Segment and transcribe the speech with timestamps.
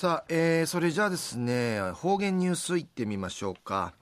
[0.00, 3.92] さあ、えー、それじゃあですね、方言ニュースいってみましょうか。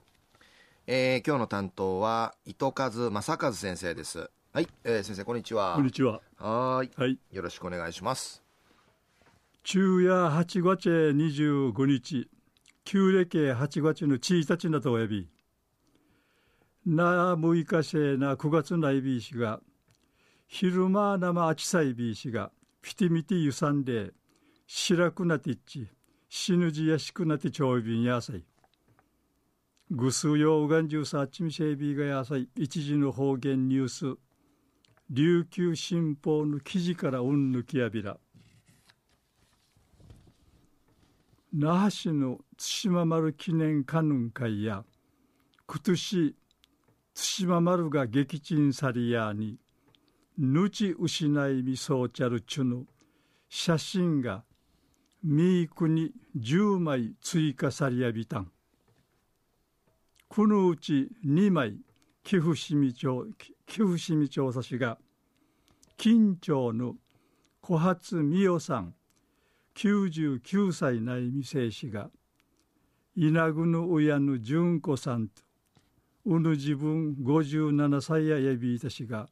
[0.87, 4.30] えー、今日の担当は、糸数正和先生です。
[4.53, 5.74] はい、えー、先生、こんにちは。
[5.74, 6.21] こんにちは。
[6.37, 6.90] はい。
[6.96, 7.19] はい。
[7.32, 8.45] よろしくお願いします。
[9.64, 12.30] 昼夜8月25日、
[12.85, 15.29] 旧暦8月の1日なとおやび、
[16.87, 19.59] な6日生な9月ないびいしが、
[20.46, 22.53] 昼間生あちさいびいしが、
[22.83, 24.12] ピティミティゆさんで、
[24.71, 25.89] 白くなてっち、
[26.29, 28.45] 死ぬじやしくなてちょいびんやさい。
[29.91, 34.19] ぐすうようがんじゅうさあちみせいびがやさい、一時の方言ニュース、
[35.09, 38.19] 琉球新報の記事からうんぬきやびら。
[41.55, 44.84] 那覇市の対馬丸記念カヌン会や、
[45.66, 46.37] 今年、
[47.14, 49.56] 対馬丸が撃沈されやに、
[50.37, 52.84] ぬち失いみそうちゃるちゅの
[53.48, 54.45] 写真が
[55.22, 58.52] ミークに10枚追加されやびたん。
[60.28, 61.80] このうち2枚、
[62.22, 63.27] 寄付市民調、
[63.66, 64.98] 寄付市民調査士が、
[65.97, 66.97] 近町の
[67.60, 68.94] 小発美代さん、
[69.75, 72.10] 99歳内未成氏が、
[73.16, 75.42] 稲具の親の純子さんと、
[76.27, 79.28] うぬ自分57歳ややびいたしが、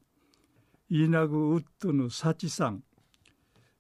[0.89, 2.83] 稲具ウッドの幸さん、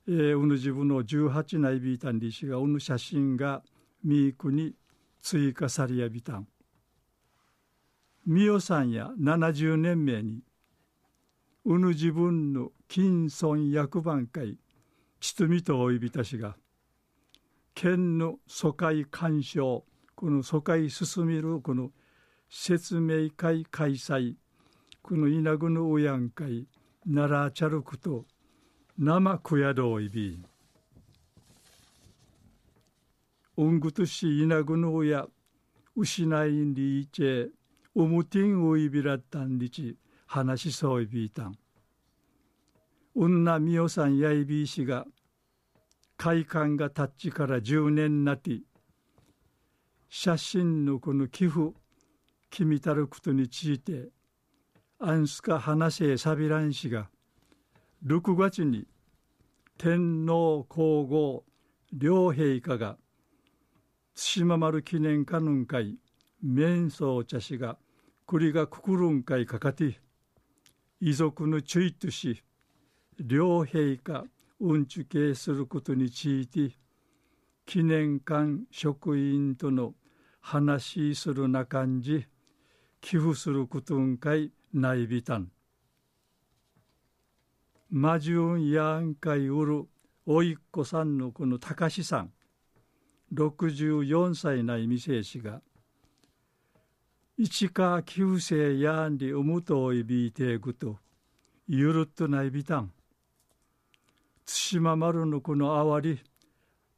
[0.09, 3.63] えー、うぬ自分の18内ビータンリシがうぬ写真が
[4.05, 4.75] ミークに
[5.21, 6.47] 追加されやびたん。
[8.25, 10.43] みおさんや70年目に、
[11.65, 14.59] うぬ自分の金村役番会、
[15.21, 16.57] ちとみとおいびたしが、
[17.75, 21.91] 県の疎開干渉、この疎開進みるこの
[22.49, 24.35] 説明会開催、
[25.03, 26.67] この稲ぐの親ん会、
[27.05, 28.25] 奈良チャルクと、
[28.99, 30.39] 生くやどいび
[33.59, 35.27] うんぐとしいなぐのや
[35.95, 37.53] 失いんりいち。
[37.95, 39.99] おむてんおいびらたんりち。
[40.27, 41.59] 話しそういびいたん。
[43.17, 45.05] うんなみおさんやいびいしが。
[46.17, 48.61] 会館がたちから10年なって
[50.09, 51.73] 写真のこの寄付。
[52.49, 54.09] 君たることについて。
[54.99, 57.11] アンスカ話せさびらんしが。
[58.07, 58.87] 6月に
[59.79, 61.45] 天皇皇后
[61.93, 62.97] 両陛下が
[64.15, 65.99] 対馬丸記念家ぬん会
[66.43, 67.77] 面相茶師が
[68.27, 70.01] 栗がくくるん会かかて
[70.99, 72.43] 遺族のちゅいとし
[73.21, 74.25] 両陛下
[74.61, 76.75] うんちゅけいすることについて
[77.67, 79.93] 記念館職員との
[80.41, 82.27] 話するな感じ
[83.03, 85.51] 寄付することんかいないびたん
[87.91, 89.87] マジュンヤンカイウル
[90.27, 92.33] おいっ子さんのこの高志さん
[93.33, 95.61] 64歳ない店氏が
[97.39, 100.97] 一か旧世やんりうむといびいていくと
[101.69, 102.93] ゆるっとないびたん。
[104.47, 106.21] 対馬丸のこのあわり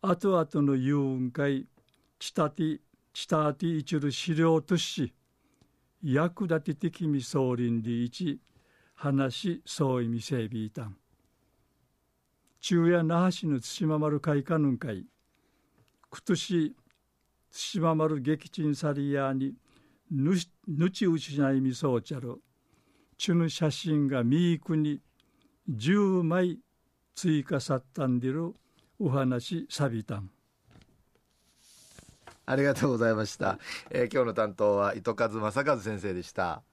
[0.00, 1.66] 後々の遊雲会
[2.18, 2.80] ちたて
[3.12, 5.12] ちたていちる資料とし
[6.02, 8.40] 役立て的み総林理一
[9.00, 10.96] 話そういみせびいたん。
[12.60, 15.06] 中夜那覇市の対馬丸会館の会、
[16.10, 16.74] 今年
[17.52, 19.54] 対馬丸撃沈さりやに
[20.10, 20.32] ぬ
[20.66, 22.42] ぬちうちないみそうちゃる、
[23.16, 25.00] ちゅぬ写真がみーくに
[25.70, 26.58] 10枚
[27.14, 28.52] 追加さったんでる
[28.98, 30.28] お話さびたん。
[32.46, 33.60] ありがとうございました。
[33.90, 36.64] えー、今日の担当は糸数正和先生でした。